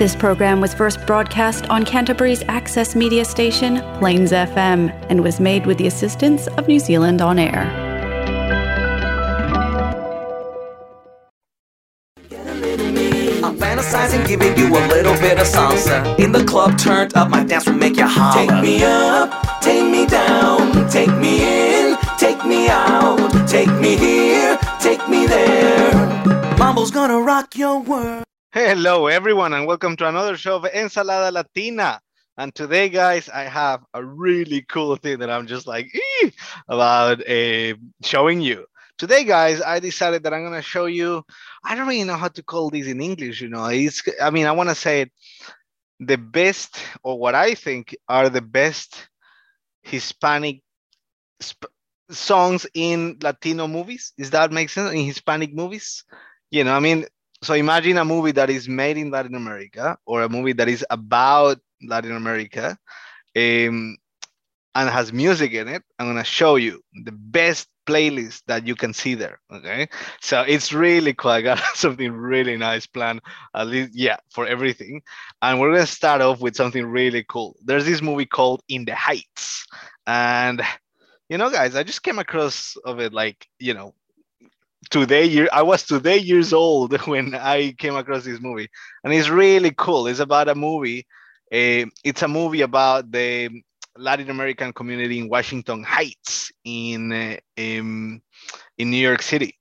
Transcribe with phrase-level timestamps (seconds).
[0.00, 5.66] This program was first broadcast on Canterbury's access media station, Plains FM, and was made
[5.66, 7.70] with the assistance of New Zealand On Air.
[13.44, 16.18] I'm fantasizing, giving you a little bit of salsa.
[16.18, 18.46] In the club, turned up, my dance will make you holler.
[18.46, 24.58] Take me up, take me down, take me in, take me out, take me here,
[24.80, 25.92] take me there.
[26.56, 27.99] Mambo's gonna rock your world.
[28.52, 32.00] Hello, everyone, and welcome to another show of Ensalada Latina.
[32.36, 35.86] And today, guys, I have a really cool thing that I'm just like
[36.68, 38.66] about uh, showing you.
[38.98, 41.22] Today, guys, I decided that I'm gonna show you.
[41.64, 43.40] I don't really know how to call this in English.
[43.40, 44.02] You know, it's.
[44.20, 45.12] I mean, I want to say it,
[46.00, 49.08] the best, or what I think are the best
[49.82, 50.62] Hispanic
[51.42, 51.72] sp-
[52.10, 54.12] songs in Latino movies.
[54.18, 54.92] Does that make sense?
[54.92, 56.04] In Hispanic movies,
[56.50, 57.06] you know, I mean,
[57.42, 60.84] so imagine a movie that is made in Latin America or a movie that is
[60.90, 62.76] about Latin America
[63.36, 63.96] um,
[64.74, 65.82] and has music in it.
[65.98, 69.40] I'm gonna show you the best playlist that you can see there.
[69.52, 69.88] Okay,
[70.20, 71.30] so it's really cool.
[71.32, 73.20] I got something really nice planned,
[73.54, 75.02] at least yeah, for everything.
[75.42, 77.56] And we're gonna start off with something really cool.
[77.64, 79.66] There's this movie called In the Heights,
[80.06, 80.62] and
[81.28, 83.94] you know, guys, I just came across of it like you know
[84.88, 88.68] today i was today years old when i came across this movie.
[89.02, 90.06] And it's really cool.
[90.06, 91.06] It's about a movie
[91.52, 93.48] uh, it's a movie about the
[93.96, 98.20] latin american community in washington heights in uh, in,
[98.78, 99.54] in new york city.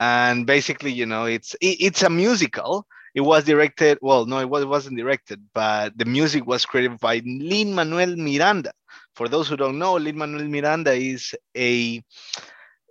[0.00, 2.86] And basically you know it's it, it's a musical.
[3.14, 6.98] It was directed well no it, was, it wasn't directed but the music was created
[7.00, 8.72] by lin manuel miranda.
[9.14, 12.02] For those who don't know lin manuel miranda is a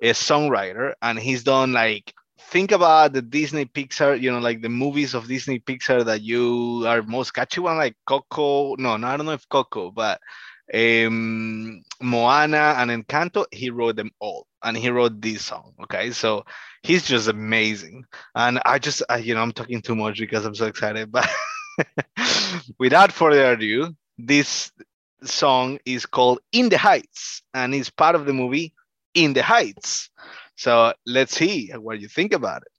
[0.04, 4.70] a songwriter and he's done like think about the disney pixar you know like the
[4.70, 9.18] movies of disney pixar that you are most catchy one like coco no, no i
[9.18, 10.22] don't know if coco but
[10.74, 16.12] um moana and encanto he wrote them all and he wrote this song okay?
[16.12, 16.46] So
[16.84, 18.06] he's just amazing.
[18.36, 21.28] And i just I, you know i'm talking too much because i'm so excited but
[22.80, 24.72] without further ado this
[25.24, 28.74] song is called in the heights and it's part of the movie
[29.14, 30.10] in the heights.
[30.56, 32.73] So let's see what you think about it.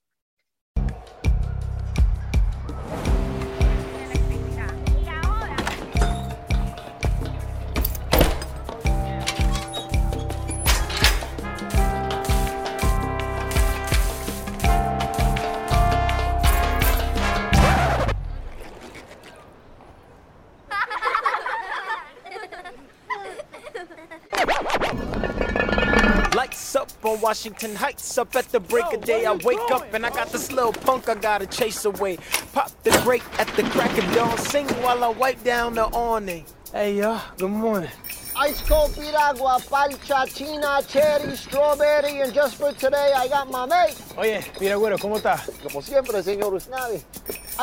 [27.25, 28.19] Washington Heights.
[28.19, 31.09] Up at the break of day, I wake up and I got this little punk
[31.09, 32.19] I gotta chase away.
[32.53, 36.45] Pop the grate at the crack of dawn, sing while I wipe down the awning.
[36.71, 37.89] Hey, y'all, good morning.
[38.37, 43.95] Ice cold piragua, palcha, china, cherry, strawberry, and just for today I got mamey.
[44.19, 45.49] Oye, mira, güero, ¿cómo estás?
[45.63, 47.01] Como siempre, señor Usnavi.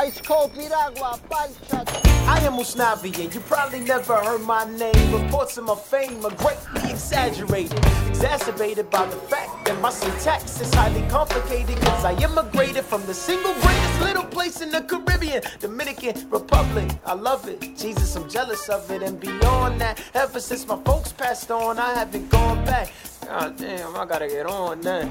[0.04, 2.11] Ice cold piragua, palcha.
[2.26, 5.12] I am Usnavi, and you probably never heard my name.
[5.12, 7.78] Reports of my fame are greatly exaggerated,
[8.08, 11.76] exacerbated by the fact that my syntax is highly complicated.
[11.82, 16.90] Cause I immigrated from the single greatest little place in the Caribbean, Dominican Republic.
[17.04, 17.60] I love it.
[17.76, 19.02] Jesus, I'm jealous of it.
[19.02, 22.92] And beyond that, ever since my folks passed on, I haven't gone back.
[23.26, 25.06] God damn, I gotta get on that.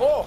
[0.00, 0.26] Oh,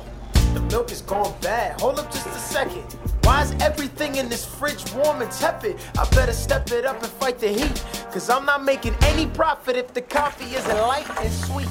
[0.53, 1.79] the milk is gone bad.
[1.81, 2.83] Hold up just a second.
[3.23, 5.77] Why is everything in this fridge warm and tepid?
[5.97, 7.83] I better step it up and fight the heat.
[8.11, 11.67] Cause I'm not making any profit if the coffee isn't light and sweet.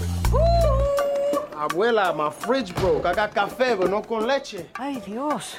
[1.52, 3.04] Abuela, my fridge broke.
[3.04, 4.64] I got café, but no con leche.
[4.76, 5.56] Ay, Dios.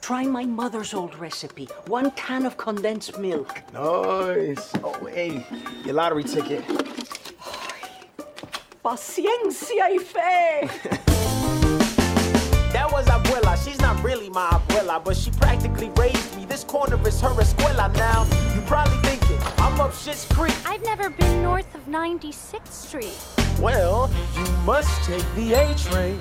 [0.00, 1.68] Try my mother's old recipe.
[1.86, 3.60] One can of condensed milk.
[3.72, 4.72] Nice.
[4.82, 5.44] Oh, hey,
[5.84, 6.64] your lottery ticket.
[8.82, 11.16] Paciencia y fe.
[13.56, 13.64] That was Abuela.
[13.64, 16.44] She's not really my abuela, but she practically raised me.
[16.44, 18.24] This corner is her escuela now.
[18.54, 20.54] You probably thinking I'm up Shit's Creek.
[20.66, 23.16] I've never been north of 96th Street.
[23.60, 26.20] Well, you must take the A train.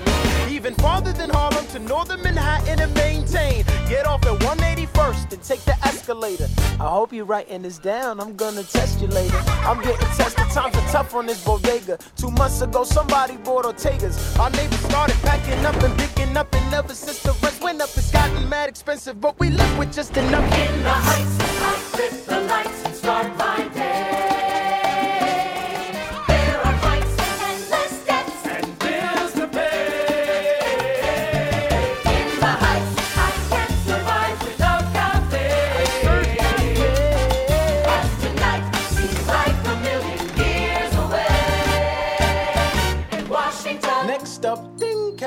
[0.49, 3.65] Even farther than Harlem to northern Manhattan and maintain.
[3.89, 6.47] Get off at 181st and take the escalator.
[6.79, 8.21] I hope you're writing this down.
[8.21, 9.37] I'm gonna test you later.
[9.47, 10.45] I'm getting tested.
[10.51, 11.97] Times are tough on this bodega.
[12.15, 14.17] Two months ago, somebody bought Ortega's.
[14.37, 17.89] Our neighbors started packing up and picking up, and ever since the rent went up,
[17.95, 19.19] it's gotten mad expensive.
[19.19, 20.45] But we live with just enough.
[20.53, 21.35] In the heights,
[21.71, 23.94] I fit the lights and start my day.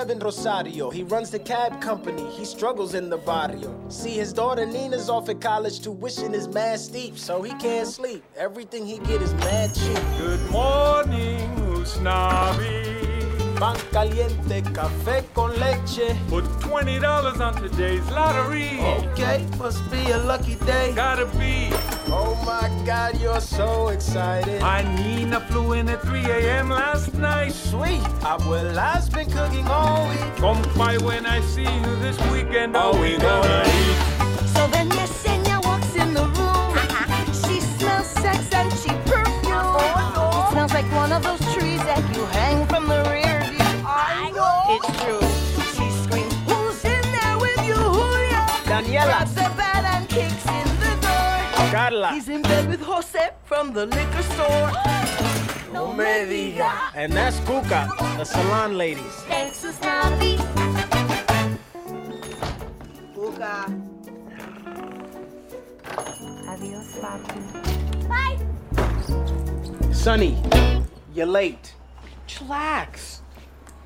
[0.07, 0.91] In Rosario.
[0.91, 2.25] He runs the cab company.
[2.31, 3.75] He struggles in the barrio.
[3.89, 5.81] See, his daughter Nina's off at college.
[5.81, 8.23] Tuition is mad steep, so he can't sleep.
[8.37, 9.99] Everything he get is mad cheap.
[10.19, 13.57] Good morning, Usnavi.
[13.59, 16.17] Pan caliente, café con leche.
[16.29, 18.79] Put $20 on today's lottery.
[19.11, 20.93] Okay, must be a lucky day.
[20.95, 21.98] Gotta be.
[22.11, 24.61] Oh my god, you're so excited.
[24.61, 26.71] My Nina flew in at 3 a.m.
[26.71, 27.53] last night.
[27.53, 28.01] Sweet.
[28.23, 30.21] Abuela's been cooking all week.
[30.37, 32.77] Come by when I see you this weekend.
[32.77, 34.28] Are we gonna eat?
[51.99, 52.15] Carla.
[52.15, 54.73] He's in bed with Jose from the liquor store.
[55.71, 56.73] No me diga.
[56.95, 59.15] And that's Cuca, the salon ladies.
[59.29, 60.39] Thanks, Usnavi.
[63.15, 63.69] Cuca.
[66.49, 67.41] Adios, papi.
[68.09, 68.39] Bye.
[69.93, 70.43] Sonny,
[71.15, 71.75] you're late.
[72.27, 73.21] Chillax.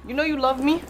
[0.07, 0.83] You know you love me.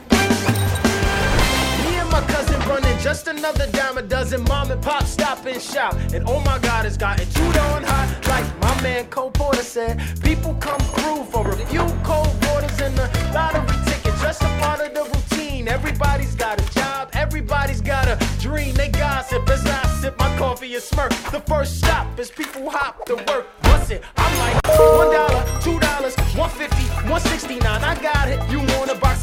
[2.12, 4.44] My cousin running just another dime a dozen.
[4.44, 5.94] Mom and pop stop and shop.
[6.12, 8.06] And oh my god, it's gotten too darn hot.
[8.28, 12.98] Like my man Cole Porter said, people come through for a few cold waters and
[12.98, 14.12] a lottery ticket.
[14.20, 15.68] Just a part of the routine.
[15.68, 18.74] Everybody's got a job, everybody's got a dream.
[18.74, 21.12] They gossip as I sip my coffee and smirk.
[21.30, 23.46] The first stop is people hop to work.
[23.62, 24.04] What's it?
[24.18, 27.82] I'm like, one dollar, two dollars, one fifty, one sixty nine.
[27.82, 28.38] I got it.
[28.50, 28.60] You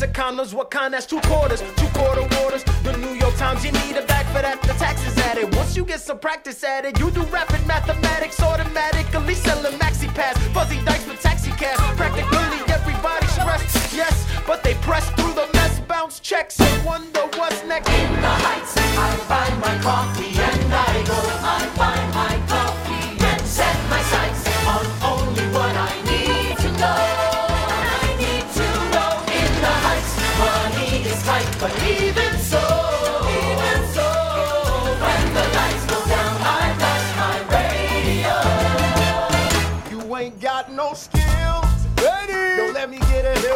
[0.07, 0.53] box of?
[0.53, 0.95] What kind?
[1.07, 2.63] Two quarters, two quarter waters.
[2.83, 4.61] The New York Times, you need a bag for that.
[4.61, 5.53] The taxes added.
[5.55, 9.35] Once you get some practice at it, you do rapid mathematics automatically.
[9.35, 11.81] Selling maxi pads, fuzzy dice for taxi cabs.
[11.97, 17.63] Practically everybody stressed, yes, but they press through the mess, bounce checks, and wonder what's
[17.65, 17.89] next.
[17.89, 20.28] In the heights, I find my coffee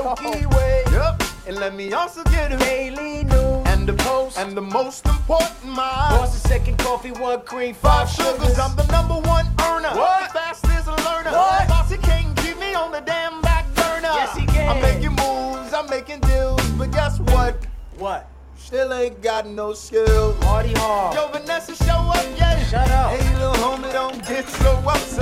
[0.01, 0.83] Milky Way.
[0.91, 1.23] Yep.
[1.45, 5.65] And let me also get a daily news and the post and the most important
[5.65, 6.17] mile.
[6.17, 8.57] Boss the second coffee, one cream, five sugars.
[8.57, 9.89] I'm the number one earner.
[9.89, 10.29] What?
[10.29, 11.31] The fastest learner.
[11.31, 11.67] What?
[11.67, 14.13] Bossy can't keep me on the damn back burner.
[14.15, 14.69] Yes, he can.
[14.69, 17.55] I'm making moves, I'm making deals, but guess what?
[17.97, 18.29] What?
[18.57, 20.35] Still ain't got no skills.
[20.37, 21.15] Party hard.
[21.15, 22.65] Yo, Vanessa, show up yet?
[22.67, 23.11] Shut up.
[23.11, 25.12] Hey, little homie, don't get so upset.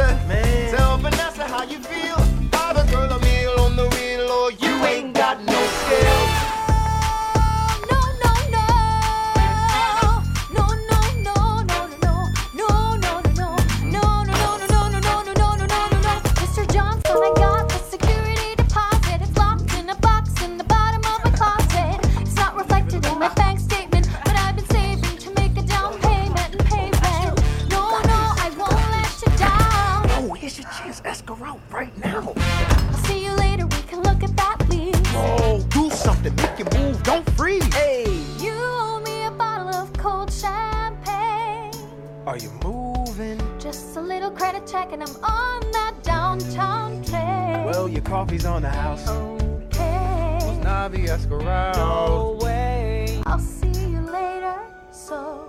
[42.28, 43.40] Are you moving?
[43.60, 47.64] Just a little credit check, and I'm on that downtown train.
[47.66, 49.08] Well, your coffee's on the house.
[49.10, 50.40] Okay.
[50.62, 51.40] Navi, ask her.
[51.74, 53.20] No way.
[53.26, 54.56] I'll see you later.
[54.92, 55.48] So.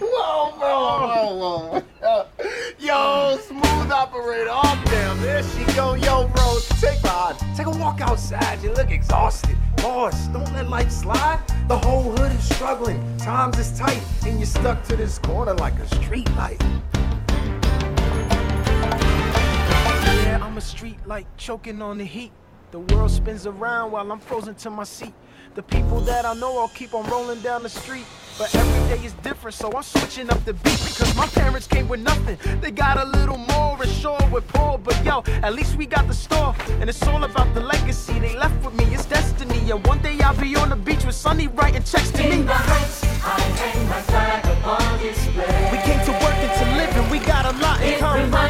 [0.00, 2.26] Whoa, whoa, whoa, whoa.
[2.78, 4.50] Yo, smooth operator.
[4.50, 5.20] Oh, damn.
[5.20, 5.94] There she go.
[5.94, 6.39] Yo, bro,
[6.80, 8.62] take a, take a walk outside.
[8.62, 9.56] You look exhausted.
[9.76, 11.40] Boss, don't let life slide.
[11.68, 13.16] The whole hood is struggling.
[13.18, 16.60] Times is tight, and you're stuck to this corner like a street light.
[20.24, 22.32] Yeah, I'm a street light choking on the heat.
[22.70, 25.12] The world spins around while I'm frozen to my seat.
[25.56, 28.04] The people that I know, I'll keep on rolling down the street.
[28.38, 31.88] But every day is different, so I'm switching up the beat because my parents came
[31.88, 32.38] with nothing.
[32.60, 36.06] They got a little more and sure with poor, but yo, at least we got
[36.06, 36.54] the store.
[36.80, 38.84] And it's all about the legacy they left with me.
[38.94, 39.72] It's destiny.
[39.72, 42.30] And one day I'll be on the beach with Sunny writing checks to me.
[42.30, 45.68] In the heights, I hang my flag upon display.
[45.72, 48.49] We came to work and to live, and we got a lot in common.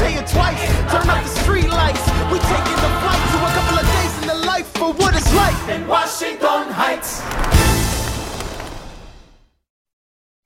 [0.21, 0.61] it twice.
[0.91, 2.05] Turn up the street lights.
[2.31, 5.33] We taking the flight to a couple of days in the life for what it's
[5.33, 7.21] like in Washington Heights.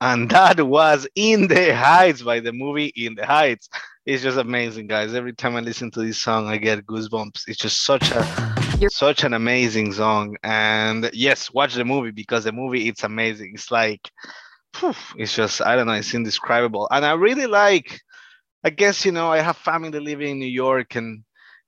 [0.02, 3.70] And that was In the Heights by the movie In the Heights.
[4.06, 5.14] It's just amazing, guys.
[5.14, 7.48] Every time I listen to this song, I get goosebumps.
[7.48, 8.24] It's just such a
[8.90, 10.38] such an amazing song.
[10.44, 13.54] And yes, watch the movie because the movie it's amazing.
[13.56, 14.12] It's like
[14.76, 16.88] phew, it's just I don't know, it's indescribable.
[16.92, 18.00] And I really like
[18.66, 21.24] I guess you know, I have family living in New York and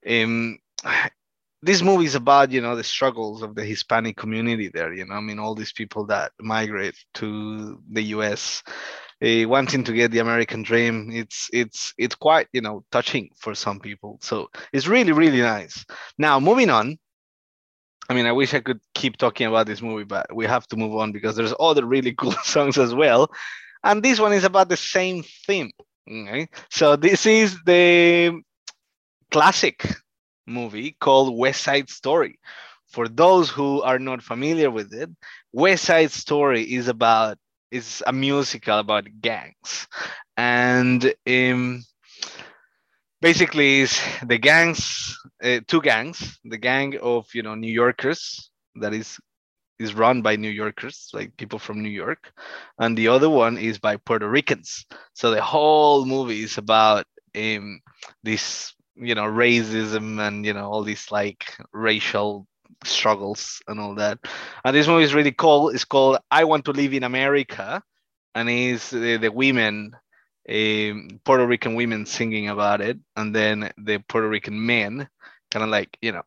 [0.08, 0.58] um
[1.62, 5.16] this movie is about you know the struggles of the hispanic community there you know
[5.16, 8.62] i mean all these people that migrate to the us
[9.24, 11.10] uh, wanting to get the american dream.
[11.12, 14.18] It's it's it's quite you know touching for some people.
[14.22, 15.84] So it's really really nice.
[16.18, 16.98] Now moving on.
[18.08, 20.76] I mean i wish i could keep talking about this movie but we have to
[20.76, 23.30] move on because there's other really cool songs as well.
[23.84, 25.72] And this one is about the same theme
[26.08, 28.32] okay so this is the
[29.30, 29.86] classic
[30.46, 32.38] movie called West Side Story.
[32.88, 35.10] For those who are not familiar with it,
[35.52, 37.38] West Side Story is about
[37.70, 39.86] is a musical about gangs,
[40.36, 41.82] and um,
[43.20, 48.94] basically is the gangs, uh, two gangs, the gang of you know New Yorkers that
[48.94, 49.18] is
[49.78, 52.32] is run by New Yorkers, like people from New York,
[52.78, 54.86] and the other one is by Puerto Ricans.
[55.14, 57.06] So the whole movie is about
[57.36, 57.80] um,
[58.22, 62.46] this you know racism and you know all these like racial
[62.84, 64.18] struggles and all that
[64.64, 67.82] and this movie is really cool it's called i want to live in america
[68.34, 69.92] and it's the, women
[70.48, 75.08] um, puerto rican women singing about it and then the puerto rican men
[75.50, 76.22] kind of like you know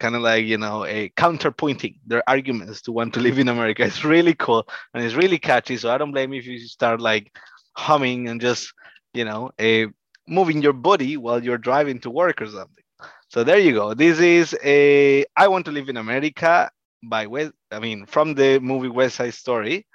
[0.00, 3.84] kind of like you know a counterpointing their arguments to want to live in america
[3.84, 7.30] it's really cool and it's really catchy so i don't blame if you start like
[7.76, 8.72] humming and just
[9.14, 9.86] you know a
[10.30, 12.84] moving your body while you're driving to work or something.
[13.28, 13.94] So there you go.
[13.94, 16.70] This is a I Want to Live in America
[17.02, 19.86] by West, I mean from the movie West Side Story.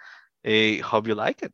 [0.46, 1.54] I hope you like it.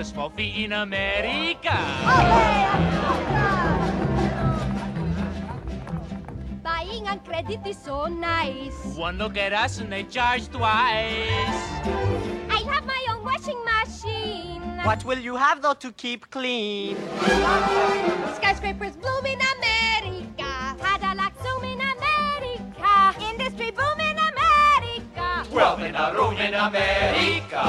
[0.00, 1.76] For a small in America.
[6.62, 8.96] Buying on credit is so nice.
[8.96, 10.62] One look at us and they charge twice.
[12.48, 14.62] I have my own washing machine.
[14.84, 16.96] What will you have though to keep clean?
[18.36, 20.76] Skyscrapers bloom in America.
[20.80, 23.14] Cadillac zoom in America.
[23.20, 25.44] Industry boom in America.
[25.50, 27.68] Twelve in a room in America.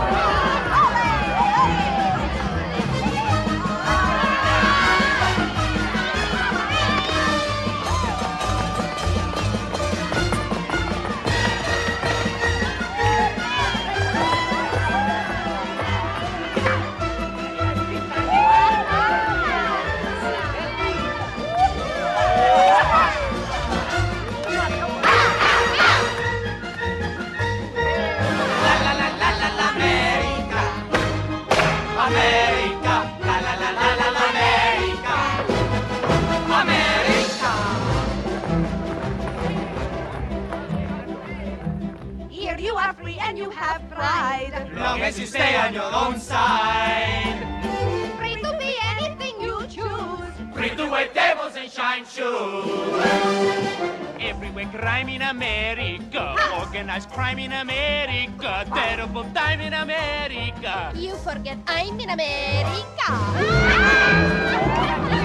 [43.41, 44.53] you have pride.
[44.75, 47.41] Long as you stay on your own side,
[48.19, 50.33] Free to be anything you choose.
[50.53, 53.01] free to wear devils and shine shoes.
[54.21, 60.91] Everywhere crime in America, organized crime in America, terrible time in America.
[60.95, 63.09] You forget I'm in America.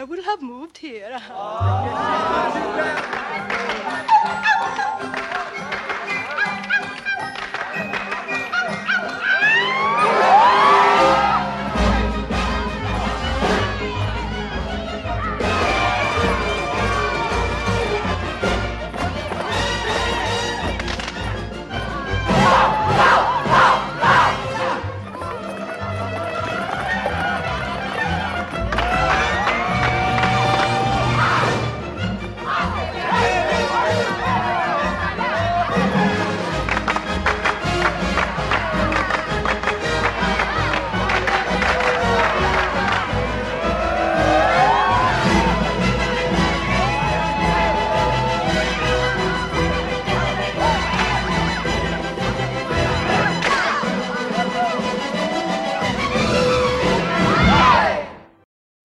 [0.00, 1.20] There will have moved here.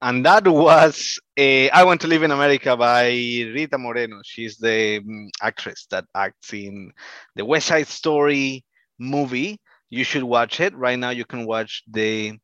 [0.06, 4.22] and that was uh, I Want to Live in America by Rita Moreno.
[4.24, 6.94] She's the mm, actress that acts in
[7.36, 8.66] the West Side Story
[9.00, 9.60] movie.
[9.90, 11.12] You should watch it right now.
[11.12, 12.40] You can watch the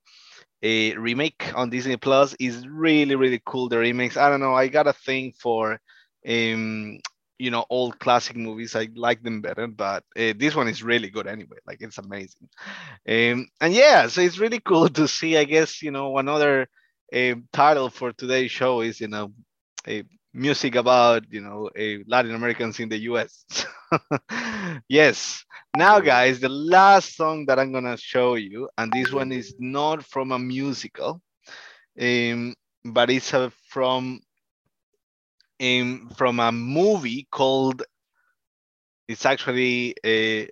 [0.64, 2.36] a remake on Disney Plus.
[2.40, 3.70] is really really cool.
[3.70, 4.18] The remakes.
[4.18, 4.56] I don't know.
[4.56, 5.80] I got a thing for
[6.28, 7.00] um
[7.40, 8.76] you know old classic movies.
[8.76, 11.58] I like them better, but uh, this one is really good anyway.
[11.68, 12.50] Like it's amazing.
[13.08, 15.38] Um, and yeah, so it's really cool to see.
[15.38, 16.68] I guess you know another
[17.12, 19.32] a title for today's show is you know
[19.88, 23.46] a music about you know a Latin Americans in the US.
[24.90, 25.44] yes.
[25.76, 30.04] Now guys, the last song that I'm gonna show you, and this one is not
[30.06, 31.22] from a musical,
[32.00, 33.34] um, but it's
[33.68, 34.22] from
[35.62, 37.84] um, from a movie called
[39.08, 40.48] it's actually a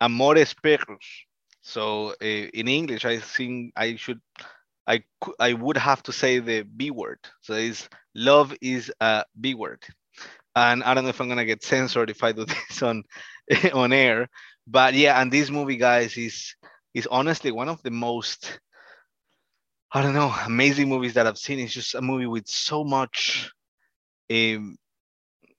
[0.00, 1.06] Amores Perros.
[1.62, 4.20] So uh, in English, I think I should
[4.86, 5.04] I
[5.40, 7.18] I would have to say the B word.
[7.42, 9.82] So it's love is a B word.
[10.56, 13.04] And I don't know if I'm gonna get censored if I do this on
[13.74, 14.28] on air.
[14.66, 16.54] But yeah, and this movie, guys, is
[16.94, 18.60] is honestly one of the most
[19.92, 21.58] I don't know amazing movies that I've seen.
[21.58, 23.50] It's just a movie with so much
[24.30, 24.76] um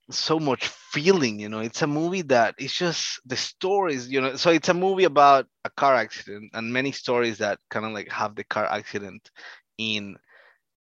[0.09, 1.59] so much feeling you know?
[1.59, 4.35] It's a movie that it's just the stories you know?
[4.35, 8.09] So it's a movie about a car accident and many stories that kind of like
[8.11, 9.29] have the car accident
[9.77, 10.17] in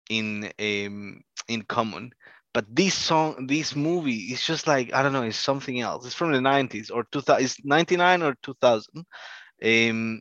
[0.09, 2.11] in um in common.
[2.55, 6.07] But this song this movie is just like i don't know it's something else.
[6.07, 9.05] It's from the 90s or 2000 it's 99 or 2000
[9.65, 10.21] um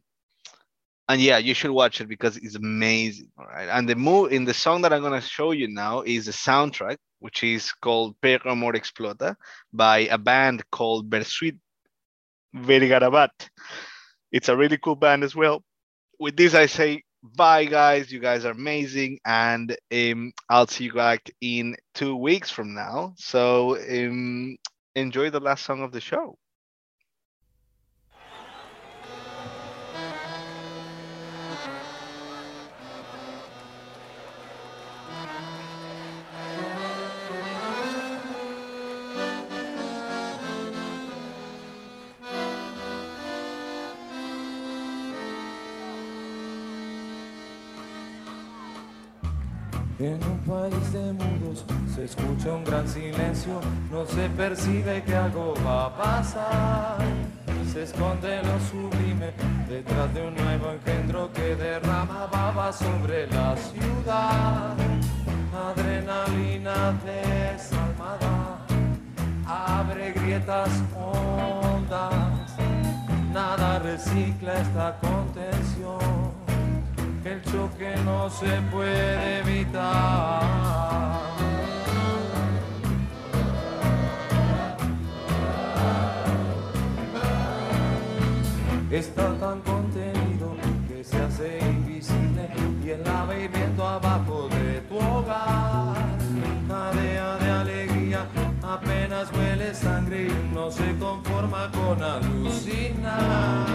[1.10, 3.70] and yeah you should watch it because it's amazing all right?
[3.70, 6.32] And the move in the song that i'm going to show you now is the
[6.32, 9.36] soundtrack which is called Perro Amor Explota
[9.74, 11.58] by a band called Bersuit
[12.56, 13.32] Vergarabat.
[14.32, 15.64] It's a really cool band as well.
[16.20, 18.12] With this, I say bye, guys.
[18.12, 23.16] You guys are amazing, and um, I'll see you back in two weeks from now.
[23.18, 24.58] So um,
[24.96, 26.38] enjoy the last song of the show.
[50.06, 51.66] En un país de mudos
[51.96, 53.60] se escucha un gran silencio,
[53.92, 56.98] no se percibe que algo va a pasar.
[57.74, 59.34] Se esconde lo sublime
[59.68, 64.76] detrás de un nuevo engendro que derrama baba sobre la ciudad.
[65.70, 68.60] Adrenalina desalmada
[69.48, 72.54] abre grietas hondas,
[73.34, 76.25] nada recicla esta contención
[77.26, 80.44] el choque no se puede evitar.
[88.92, 90.56] Está tan contenido
[90.88, 92.50] que se hace invisible
[92.84, 95.96] y el va hirviendo abajo de tu hogar.
[96.68, 98.28] Cadea de alegría,
[98.62, 103.66] apenas huele sangre y no se conforma con alucinar.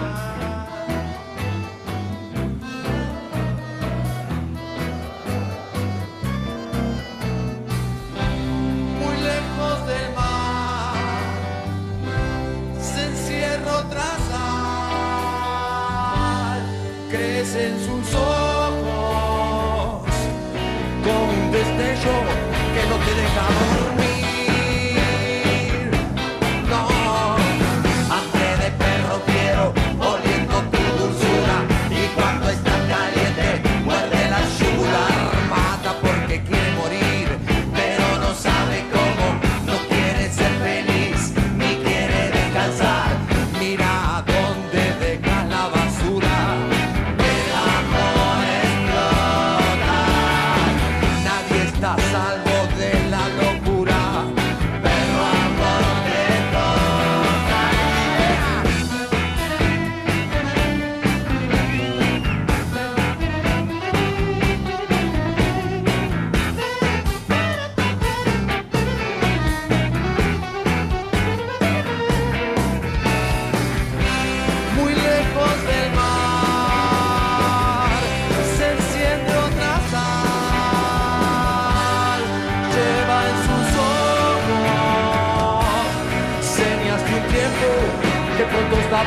[17.60, 17.99] en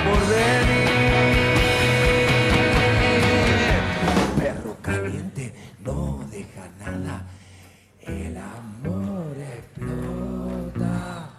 [0.03, 0.89] por venir.
[4.37, 7.25] Perro caliente no deja nada,
[8.01, 11.29] el amor explota.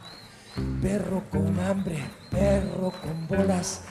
[0.83, 1.99] Perro con hambre,
[2.31, 3.83] perro con bolas,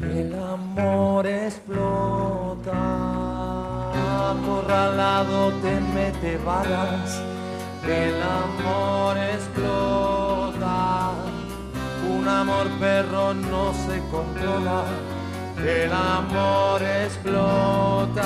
[0.00, 2.72] el amor explota.
[4.30, 7.20] Acorralado te mete balas,
[7.86, 9.93] el amor explota
[12.34, 14.84] amor perro no se controla,
[15.58, 18.24] el amor explota.